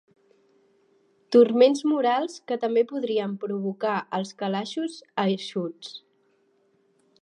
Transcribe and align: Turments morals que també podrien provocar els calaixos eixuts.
Turments 1.35 1.83
morals 1.91 2.39
que 2.51 2.59
també 2.65 2.85
podrien 2.95 3.37
provocar 3.45 3.95
els 4.21 4.35
calaixos 4.43 5.01
eixuts. 5.29 5.97